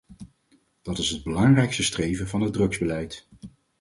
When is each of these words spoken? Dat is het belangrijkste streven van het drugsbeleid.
Dat 0.81 0.97
is 0.97 1.09
het 1.09 1.23
belangrijkste 1.23 1.83
streven 1.83 2.27
van 2.27 2.41
het 2.41 2.53
drugsbeleid. 2.53 3.27